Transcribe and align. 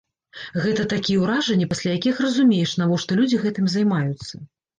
Гэта 0.63 0.85
такія 0.93 1.19
ўражанні, 1.23 1.67
пасля 1.73 1.91
якіх 1.99 2.23
разумееш, 2.27 2.73
навошта 2.81 3.19
людзі 3.21 3.41
гэтым 3.45 3.71
займаюцца. 3.77 4.33